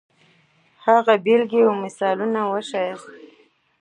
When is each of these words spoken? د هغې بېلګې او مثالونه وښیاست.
د 0.03 0.03
هغې 0.85 1.15
بېلګې 1.25 1.61
او 1.67 1.73
مثالونه 1.83 2.39
وښیاست. 2.51 3.09